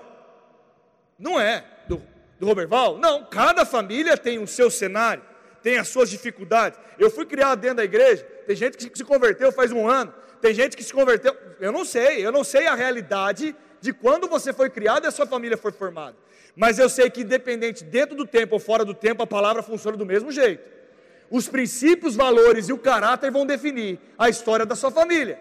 [1.17, 1.65] Não é.
[1.87, 1.99] Do,
[2.39, 2.99] do Roberval?
[2.99, 3.25] Não.
[3.25, 5.23] Cada família tem o seu cenário,
[5.63, 6.79] tem as suas dificuldades.
[6.99, 10.55] Eu fui criado dentro da igreja, tem gente que se converteu faz um ano, tem
[10.55, 11.37] gente que se converteu.
[11.59, 15.11] Eu não sei, eu não sei a realidade de quando você foi criado e a
[15.11, 16.17] sua família foi formada.
[16.55, 19.95] Mas eu sei que, independente, dentro do tempo ou fora do tempo, a palavra funciona
[19.95, 20.63] do mesmo jeito.
[21.29, 25.39] Os princípios, valores e o caráter vão definir a história da sua família.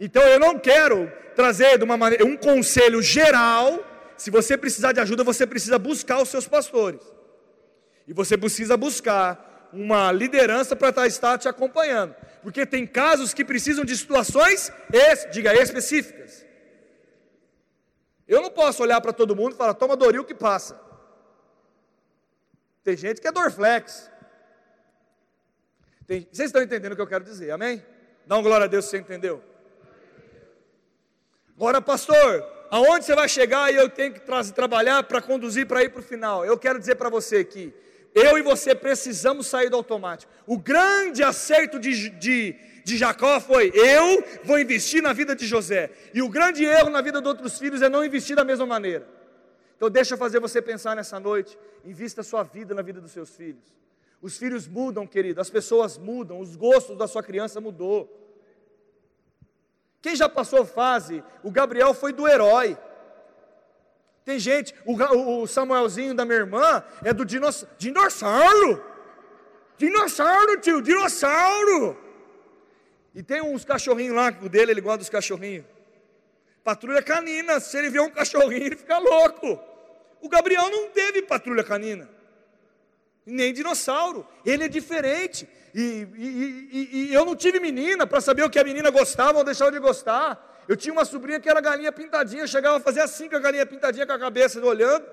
[0.00, 3.78] Então eu não quero trazer de uma maneira, um conselho geral.
[4.16, 7.02] Se você precisar de ajuda, você precisa buscar os seus pastores.
[8.08, 12.16] E você precisa buscar uma liderança para estar te acompanhando.
[12.42, 14.72] Porque tem casos que precisam de situações,
[15.30, 16.44] diga, específicas.
[18.26, 20.80] Eu não posso olhar para todo mundo e falar, toma Doril que passa.
[22.82, 24.10] Tem gente que é Dorflex.
[26.06, 27.84] Tem, vocês estão entendendo o que eu quero dizer, amém?
[28.26, 29.42] Dá uma glória a Deus se você entendeu.
[31.56, 35.82] Agora, pastor, aonde você vai chegar e eu tenho que tra trabalhar para conduzir para
[35.84, 36.44] ir para o final?
[36.44, 37.72] Eu quero dizer para você que
[38.14, 40.30] eu e você precisamos sair do automático.
[40.46, 45.90] O grande acerto de, de, de Jacó foi: eu vou investir na vida de José.
[46.12, 49.06] E o grande erro na vida de outros filhos é não investir da mesma maneira.
[49.76, 51.58] Então, deixa eu fazer você pensar nessa noite.
[51.84, 53.64] Invista a sua vida na vida dos seus filhos.
[54.20, 58.08] Os filhos mudam, querido, as pessoas mudam, os gostos da sua criança mudou.
[60.00, 62.76] Quem já passou fase, o Gabriel foi do herói.
[64.24, 68.84] Tem gente, o, Samuelzinho da minha irmã é do dinos, dinossauro.
[69.76, 71.98] Dinossauro, tio, dinossauro.
[73.14, 75.66] E tem uns cachorrinhos lá, o dele, ele gosta dos cachorrinhos.
[76.62, 79.58] Patrulha canina, se ele vê um cachorrinho, ele fica louco.
[80.20, 82.08] O Gabriel não teve patrulha canina,
[83.26, 85.48] nem dinossauro, ele é diferente.
[85.74, 89.38] E, e, e, e eu não tive menina para saber o que a menina gostava
[89.38, 90.51] ou deixava de gostar.
[90.68, 93.66] Eu tinha uma sobrinha que era galinha pintadinha, chegava a fazer assim com a galinha
[93.66, 95.04] pintadinha com a cabeça olhando.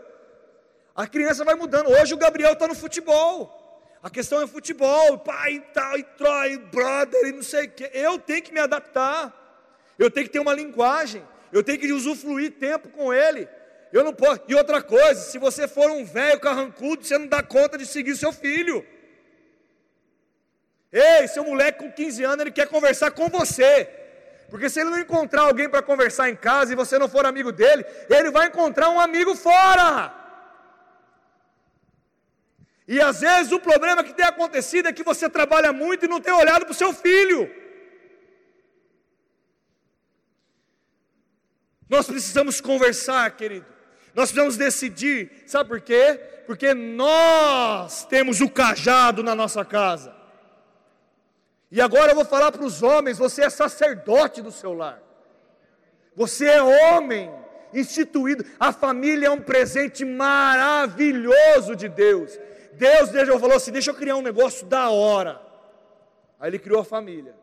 [0.96, 1.90] A criança vai mudando.
[1.90, 3.56] Hoje o Gabriel está no futebol.
[4.02, 7.90] A questão é futebol, pai e tal, e trói, brother, e não sei o quê.
[7.94, 9.34] Eu tenho que me adaptar.
[9.98, 11.22] Eu tenho que ter uma linguagem.
[11.52, 13.48] Eu tenho que usufruir tempo com ele.
[13.92, 14.42] Eu não posso.
[14.48, 18.16] E outra coisa, se você for um velho carrancudo, você não dá conta de seguir
[18.16, 18.86] seu filho.
[20.92, 23.99] Ei, seu moleque com 15 anos, ele quer conversar com você.
[24.50, 27.52] Porque se ele não encontrar alguém para conversar em casa e você não for amigo
[27.52, 30.14] dele, ele vai encontrar um amigo fora.
[32.88, 36.20] E às vezes o problema que tem acontecido é que você trabalha muito e não
[36.20, 37.50] tem olhado para o seu filho.
[41.88, 43.66] Nós precisamos conversar, querido.
[44.16, 45.44] Nós precisamos decidir.
[45.46, 46.20] Sabe por quê?
[46.48, 50.19] Porque nós temos o cajado na nossa casa.
[51.72, 55.02] E agora eu vou falar para os homens: você é sacerdote do seu lar.
[56.16, 57.32] Você é homem
[57.74, 58.44] instituído.
[58.60, 62.38] A família é um presente maravilhoso de Deus.
[62.74, 65.42] Deus desde falou assim: deixa eu criar um negócio da hora.
[66.40, 67.36] Aí ele criou a família.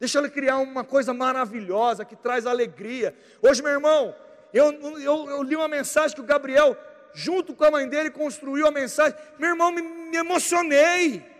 [0.00, 3.14] Deixa ele criar uma coisa maravilhosa que traz alegria.
[3.40, 4.12] Hoje, meu irmão,
[4.52, 6.76] eu, eu, eu, li uma mensagem que o Gabriel,
[7.14, 9.16] junto com a mãe dele, construiu a mensagem.
[9.38, 11.31] Meu irmão, me, me emocionei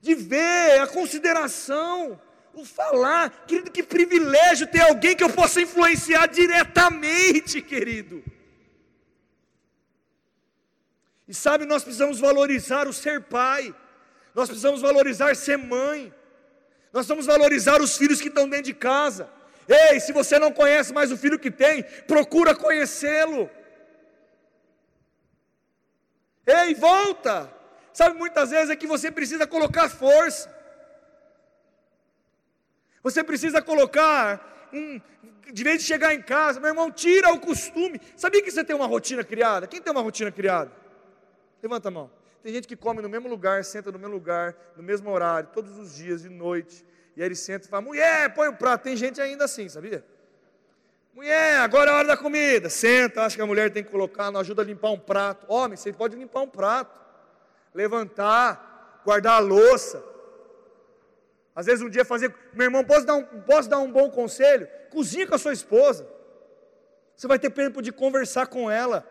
[0.00, 2.20] de ver a consideração,
[2.54, 3.44] o falar.
[3.46, 8.24] Querido, que privilégio ter alguém que eu possa influenciar diretamente, querido.
[11.28, 13.74] E sabe, nós precisamos valorizar o ser pai,
[14.34, 16.12] nós precisamos valorizar ser mãe.
[16.92, 19.30] Nós vamos valorizar os filhos que estão dentro de casa.
[19.68, 23.48] Ei, se você não conhece mais o filho que tem, procura conhecê-lo.
[26.44, 27.52] Ei, volta.
[27.92, 30.54] Sabe, muitas vezes é que você precisa colocar força.
[33.02, 35.00] Você precisa colocar um,
[35.52, 38.00] de vez de chegar em casa, meu irmão, tira o costume.
[38.16, 39.66] Sabia que você tem uma rotina criada?
[39.66, 40.70] Quem tem uma rotina criada?
[41.62, 42.10] Levanta a mão.
[42.42, 45.76] Tem gente que come no mesmo lugar, senta no mesmo lugar, no mesmo horário, todos
[45.76, 46.86] os dias, de noite.
[47.16, 48.82] E aí ele senta e fala: mulher, põe o prato.
[48.82, 50.04] Tem gente ainda assim, sabia?
[51.12, 52.70] Mulher, agora é a hora da comida.
[52.70, 55.44] Senta, acha que a mulher tem que colocar, não ajuda a limpar um prato.
[55.52, 56.98] Homem, você pode limpar um prato,
[57.74, 60.02] levantar, guardar a louça.
[61.54, 64.68] Às vezes um dia fazer, meu irmão, posso dar um, posso dar um bom conselho?
[64.90, 66.06] Cozinha com a sua esposa.
[67.16, 69.06] Você vai ter tempo de conversar com ela.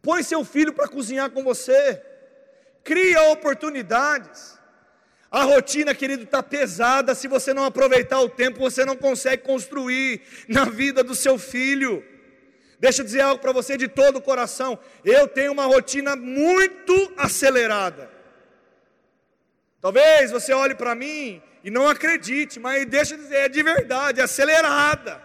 [0.00, 2.00] Põe seu filho para cozinhar com você.
[2.84, 4.58] Cria oportunidades.
[5.30, 7.14] A rotina, querido, está pesada.
[7.14, 12.04] Se você não aproveitar o tempo, você não consegue construir na vida do seu filho.
[12.78, 14.78] Deixa eu dizer algo para você de todo o coração.
[15.04, 18.10] Eu tenho uma rotina muito acelerada.
[19.80, 24.20] Talvez você olhe para mim e não acredite, mas deixa eu dizer, é de verdade,
[24.20, 25.22] é acelerada.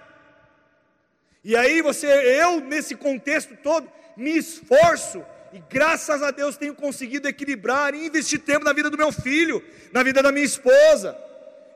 [1.43, 2.07] E aí você,
[2.41, 8.39] eu nesse contexto todo, me esforço e graças a Deus tenho conseguido equilibrar e investir
[8.39, 11.17] tempo na vida do meu filho, na vida da minha esposa.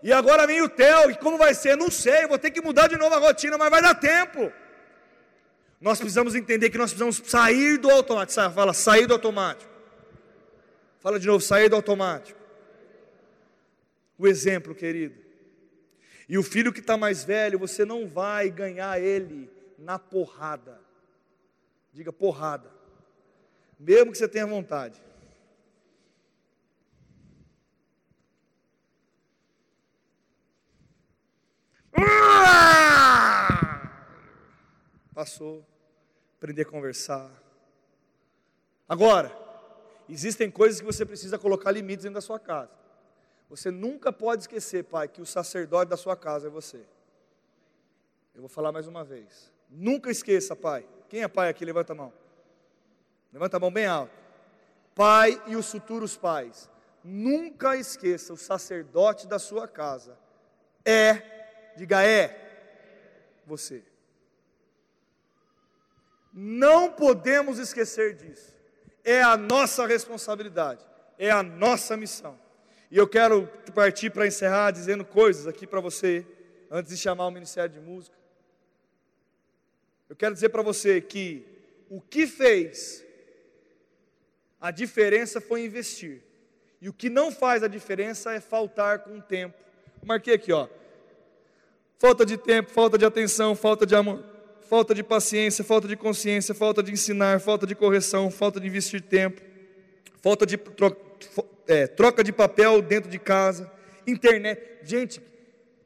[0.01, 1.77] E agora vem o Theo, e como vai ser?
[1.77, 4.51] Não sei, vou ter que mudar de novo a rotina, mas vai dar tempo.
[5.83, 8.41] Nós precisamos entender que nós precisamos sair do automático.
[8.53, 9.69] Fala, sair do automático.
[11.01, 12.39] Fala de novo, sair do automático.
[14.17, 15.21] O exemplo, querido.
[16.29, 20.79] E o filho que está mais velho, você não vai ganhar ele na porrada.
[21.91, 22.71] Diga porrada.
[23.77, 25.03] Mesmo que você tenha vontade.
[35.13, 35.72] Passou.
[36.43, 37.31] Aprender a conversar.
[38.89, 39.31] Agora,
[40.09, 42.73] existem coisas que você precisa colocar limites dentro da sua casa.
[43.49, 46.85] Você nunca pode esquecer, pai, que o sacerdote da sua casa é você.
[48.35, 49.53] Eu vou falar mais uma vez.
[49.69, 50.85] Nunca esqueça, pai.
[51.07, 51.63] Quem é pai aqui?
[51.63, 52.11] Levanta a mão.
[53.31, 54.11] Levanta a mão bem alto.
[54.93, 56.69] Pai e os futuros pais.
[57.01, 60.17] Nunca esqueça, o sacerdote da sua casa
[60.83, 63.92] é, diga é, você.
[66.33, 68.53] Não podemos esquecer disso.
[69.03, 70.83] É a nossa responsabilidade,
[71.17, 72.39] é a nossa missão.
[72.89, 76.25] E eu quero partir para encerrar dizendo coisas aqui para você,
[76.71, 78.15] antes de chamar o Ministério de Música.
[80.09, 81.45] Eu quero dizer para você que
[81.89, 83.03] o que fez
[84.59, 86.23] a diferença foi investir.
[86.79, 89.57] E o que não faz a diferença é faltar com o tempo.
[90.03, 90.67] Marquei aqui, ó.
[91.99, 94.23] Falta de tempo, falta de atenção, falta de amor,
[94.73, 99.03] falta de paciência, falta de consciência, falta de ensinar, falta de correção, falta de investir
[99.03, 99.39] tempo,
[100.19, 100.97] falta de tro
[101.67, 103.71] é, troca de papel dentro de casa,
[104.07, 104.79] internet.
[104.83, 105.21] Gente,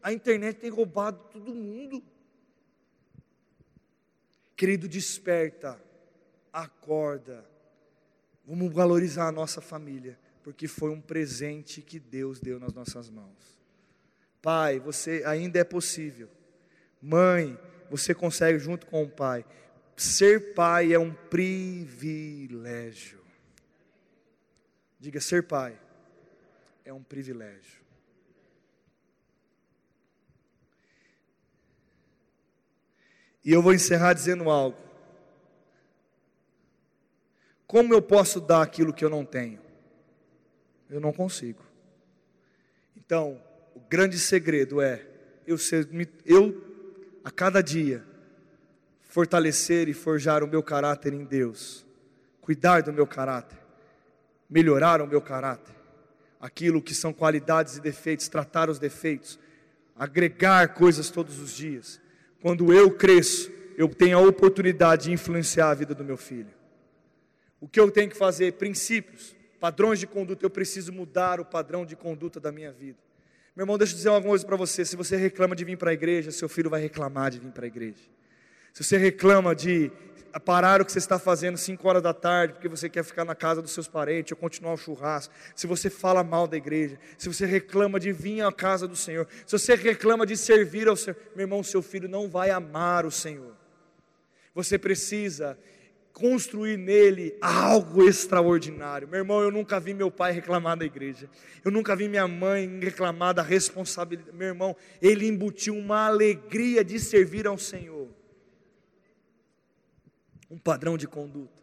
[0.02, 2.02] a internet tem roubado todo mundo.
[4.56, 5.78] Querido, desperta,
[6.54, 7.44] acorda.
[8.46, 13.60] Vamos valorizar a nossa família, porque foi um presente que Deus deu nas nossas mãos.
[14.42, 16.30] Pai, você ainda é possível.
[17.02, 17.60] Mãe,
[17.90, 19.46] você consegue junto com o pai.
[19.96, 23.18] Ser pai é um privilégio.
[25.00, 25.80] Diga, ser pai
[26.84, 27.86] é um privilégio.
[33.44, 34.78] E eu vou encerrar dizendo algo.
[37.66, 39.62] Como eu posso dar aquilo que eu não tenho?
[40.90, 41.64] Eu não consigo.
[42.96, 43.42] Então,
[43.74, 45.06] o grande segredo é
[45.46, 45.88] eu, ser,
[46.26, 46.67] eu
[47.28, 48.06] a cada dia
[49.02, 51.86] fortalecer e forjar o meu caráter em Deus,
[52.40, 53.60] cuidar do meu caráter,
[54.50, 55.76] melhorar o meu caráter,
[56.40, 59.38] aquilo que são qualidades e defeitos, tratar os defeitos,
[59.94, 62.00] agregar coisas todos os dias.
[62.42, 66.54] Quando eu cresço, eu tenho a oportunidade de influenciar a vida do meu filho.
[67.60, 68.54] O que eu tenho que fazer?
[68.54, 70.46] Princípios, padrões de conduta.
[70.46, 73.00] Eu preciso mudar o padrão de conduta da minha vida.
[73.58, 75.90] Meu irmão, deixa eu dizer uma coisa para você: se você reclama de vir para
[75.90, 78.04] a igreja, seu filho vai reclamar de vir para a igreja.
[78.72, 79.92] Se você reclama de
[80.46, 83.34] parar o que você está fazendo 5 horas da tarde, porque você quer ficar na
[83.34, 87.28] casa dos seus parentes ou continuar o churrasco, se você fala mal da igreja, se
[87.28, 91.18] você reclama de vir à casa do Senhor, se você reclama de servir ao Senhor,
[91.36, 93.56] meu irmão, seu filho não vai amar o Senhor.
[94.54, 95.58] Você precisa
[96.18, 99.08] construir nele algo extraordinário.
[99.08, 101.30] Meu irmão, eu nunca vi meu pai reclamar da igreja.
[101.64, 104.36] Eu nunca vi minha mãe reclamar da responsabilidade.
[104.36, 108.10] Meu irmão, ele embutiu uma alegria de servir ao Senhor.
[110.50, 111.62] Um padrão de conduta.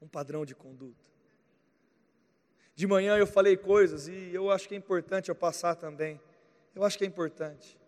[0.00, 1.08] Um padrão de conduta.
[2.74, 6.20] De manhã eu falei coisas e eu acho que é importante eu passar também.
[6.74, 7.78] Eu acho que é importante.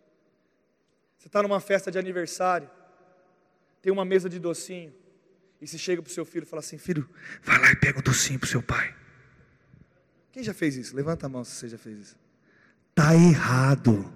[1.18, 2.70] Você está numa festa de aniversário,
[3.82, 4.94] tem uma mesa de docinho.
[5.64, 7.08] E se chega para o seu filho e fala assim: Filho,
[7.42, 8.94] vai lá e pega o docinho para o seu pai.
[10.30, 10.94] Quem já fez isso?
[10.94, 12.16] Levanta a mão se você já fez isso.
[12.90, 14.12] Está errado.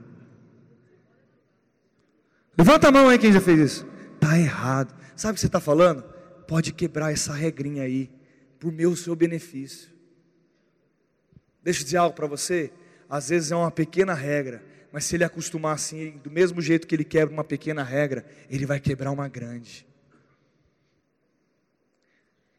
[2.56, 3.86] Levanta a mão aí quem já fez isso.
[4.14, 4.94] Está errado.
[5.16, 6.02] Sabe o que você está falando?
[6.46, 8.10] Pode quebrar essa regrinha aí,
[8.60, 9.88] por meu seu benefício.
[11.62, 12.70] Deixa eu dizer algo para você.
[13.08, 16.94] Às vezes é uma pequena regra, mas se ele acostumar assim, do mesmo jeito que
[16.94, 19.87] ele quebra uma pequena regra, ele vai quebrar uma grande.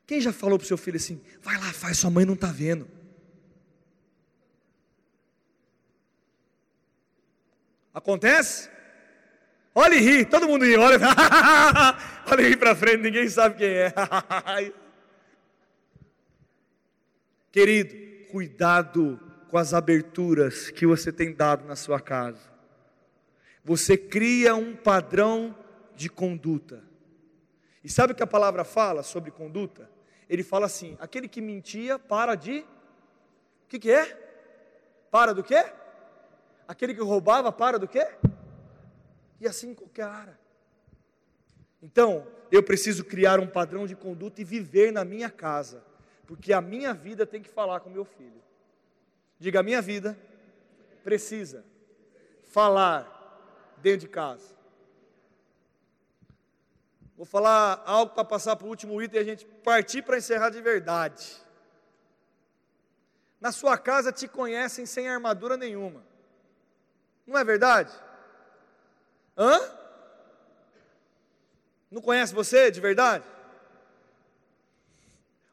[0.10, 2.48] Quem já falou para o seu filho assim: vai lá, faz, sua mãe não está
[2.48, 2.88] vendo.
[7.94, 8.72] Acontece?
[9.76, 10.98] Olha e ri, todo mundo ri, olha,
[12.26, 13.94] olha e ri para frente, ninguém sabe quem é.
[17.52, 17.94] Querido,
[18.32, 22.52] cuidado com as aberturas que você tem dado na sua casa.
[23.64, 25.56] Você cria um padrão
[25.96, 26.84] de conduta.
[27.84, 29.99] E sabe o que a palavra fala sobre conduta?
[30.30, 32.60] Ele fala assim: aquele que mentia para de.
[32.60, 34.06] O que, que é?
[35.10, 35.66] Para do quê?
[36.68, 38.08] Aquele que roubava para do quê?
[39.42, 40.40] E assim qualquer área.
[41.82, 45.84] Então, eu preciso criar um padrão de conduta e viver na minha casa,
[46.28, 48.42] porque a minha vida tem que falar com meu filho.
[49.40, 50.18] Diga, a minha vida
[51.04, 51.64] precisa
[52.44, 54.59] falar dentro de casa.
[57.20, 60.52] Vou falar algo para passar para o último item e a gente partir para encerrar
[60.52, 61.36] de verdade.
[63.42, 66.02] Na sua casa te conhecem sem armadura nenhuma.
[67.28, 67.92] Não é verdade?
[69.38, 69.60] Hã?
[71.92, 73.26] Não conhece você de verdade?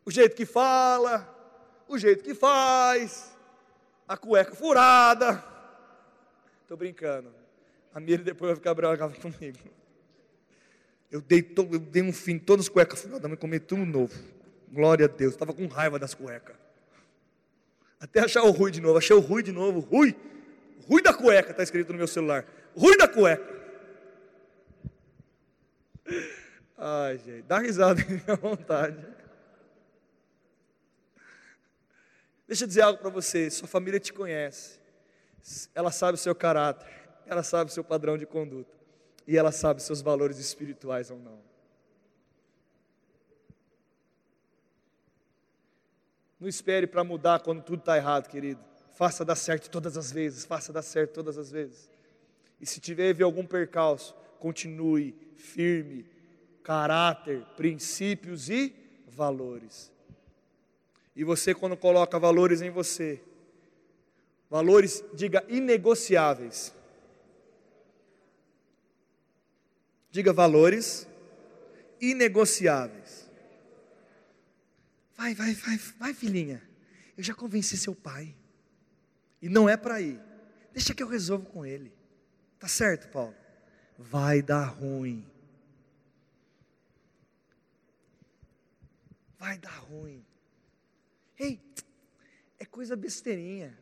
[0.05, 1.29] O jeito que fala,
[1.89, 3.37] o jeito que faz,
[4.07, 5.43] a cueca furada.
[6.62, 7.35] Estou brincando.
[7.93, 9.59] A Miri depois vai ficar brava comigo.
[11.11, 14.15] Eu dei, eu dei um fim todas as cuecas furadas, mas comi tudo novo.
[14.71, 15.35] Glória a Deus.
[15.35, 16.57] Estava com raiva das cuecas.
[18.01, 18.99] Até achar o Rui de novo.
[18.99, 19.81] Achei o Rui de novo.
[19.81, 20.17] Rui.
[20.89, 22.45] Rui da cueca está escrito no meu celular.
[22.77, 23.55] Rui da cueca.
[26.77, 27.43] Ai, gente.
[27.43, 29.07] Dá risada à vontade.
[32.49, 33.49] Deixa eu dizer algo para você.
[33.49, 34.81] Sua família te conhece.
[35.75, 36.89] Ela sabe o seu caráter.
[37.27, 38.77] Ela sabe o seu padrão de conduta
[39.27, 41.39] e ela sabe seus valores espirituais ou não.
[46.39, 48.61] Não espere para mudar quando tudo está errado, querido.
[48.93, 51.91] Faça dar certo todas as vezes, faça dar certo todas as vezes.
[52.61, 56.07] E se tiver algum percalço, continue firme,
[56.62, 58.74] caráter, princípios e
[59.07, 59.91] valores.
[61.14, 63.20] E você, quando coloca valores em você,
[64.51, 66.74] valores, diga inegociáveis,
[70.17, 71.07] Diga valores
[72.01, 73.31] inegociáveis.
[75.14, 76.67] Vai, vai, vai, vai, filhinha.
[77.19, 78.35] Eu já convenci seu pai.
[79.43, 80.19] E não é para ir.
[80.73, 81.93] Deixa que eu resolvo com ele.
[82.59, 83.35] Tá certo, Paulo?
[83.99, 85.23] Vai dar ruim.
[89.39, 90.25] Vai dar ruim.
[91.39, 91.61] Ei,
[92.59, 93.79] é coisa besteirinha.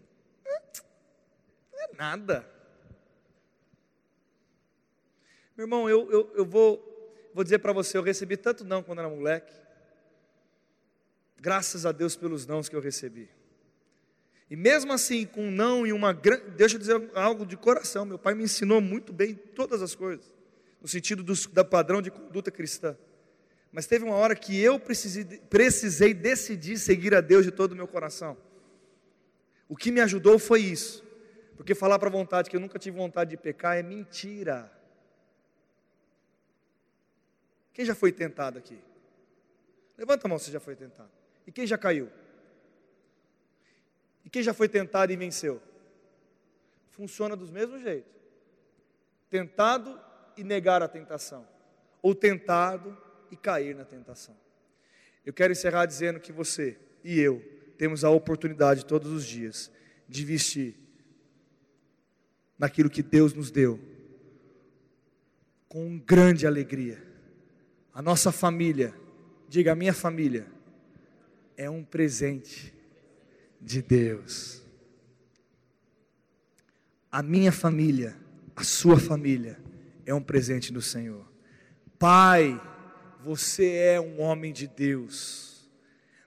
[1.73, 2.54] Não é nada.
[5.57, 8.99] Meu irmão, eu, eu, eu vou, vou dizer para você, eu recebi tanto não quando
[8.99, 9.53] era moleque.
[11.39, 13.29] Graças a Deus pelos nãos que eu recebi.
[14.51, 16.51] E mesmo assim, com um não e uma grande.
[16.51, 18.05] Deixa eu dizer algo de coração.
[18.05, 20.33] Meu pai me ensinou muito bem todas as coisas,
[20.81, 22.97] no sentido do da padrão de conduta cristã.
[23.71, 27.77] Mas teve uma hora que eu precisei, precisei decidir seguir a Deus de todo o
[27.77, 28.37] meu coração.
[29.69, 31.05] O que me ajudou foi isso.
[31.57, 34.71] Porque falar para a vontade que eu nunca tive vontade de pecar é mentira.
[37.75, 38.79] Quem já foi tentado aqui?
[39.99, 41.11] Levanta a mão se já foi tentado.
[41.47, 42.09] E quem já caiu?
[44.25, 45.61] E quem já foi tentado e venceu?
[46.91, 48.13] Funciona dos mesmos jeitos.
[49.29, 50.01] Tentado
[50.37, 51.47] e negar a tentação.
[52.01, 52.97] Ou tentado
[53.31, 54.37] e cair na tentação.
[55.27, 57.43] Eu quero encerrar dizendo que você e eu
[57.77, 59.71] temos a oportunidade todos os dias
[60.09, 60.77] de vestir
[62.59, 63.81] naquilo que Deus nos deu,
[65.69, 67.14] com grande alegria.
[67.95, 68.93] A nossa família,
[69.49, 70.49] diga a minha família,
[71.57, 72.75] é um presente
[73.61, 74.61] de Deus.
[77.09, 78.17] A minha família,
[78.57, 79.61] a sua família,
[80.05, 81.25] é um presente do Senhor.
[81.97, 82.61] Pai,
[83.23, 85.71] você é um homem de Deus.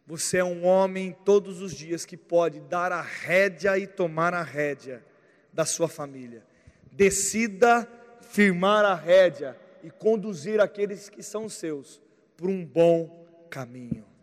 [0.06, 4.42] Você é um homem todos os dias que pode dar a rédea e tomar a
[4.42, 5.06] rédea
[5.52, 6.46] da sua família.
[6.94, 7.86] Decida
[8.22, 12.02] firmar a rédea e conduzir aqueles que são seus
[12.36, 14.07] por um bom caminho.